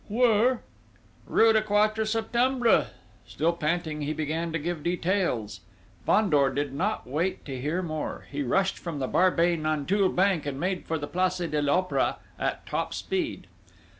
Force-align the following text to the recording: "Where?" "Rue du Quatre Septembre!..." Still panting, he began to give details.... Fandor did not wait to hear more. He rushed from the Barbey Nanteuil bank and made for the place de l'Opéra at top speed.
"Where?" 0.07 0.63
"Rue 1.27 1.53
du 1.53 1.61
Quatre 1.61 2.05
Septembre!..." 2.07 2.87
Still 3.27 3.53
panting, 3.53 4.01
he 4.01 4.13
began 4.13 4.51
to 4.51 4.57
give 4.57 4.81
details.... 4.81 5.59
Fandor 6.07 6.49
did 6.49 6.73
not 6.73 7.05
wait 7.05 7.45
to 7.45 7.61
hear 7.61 7.83
more. 7.83 8.25
He 8.31 8.41
rushed 8.41 8.79
from 8.79 8.97
the 8.97 9.05
Barbey 9.07 9.57
Nanteuil 9.57 10.09
bank 10.09 10.47
and 10.47 10.59
made 10.59 10.87
for 10.87 10.97
the 10.97 11.05
place 11.05 11.37
de 11.37 11.61
l'Opéra 11.61 12.15
at 12.39 12.65
top 12.65 12.95
speed. 12.95 13.45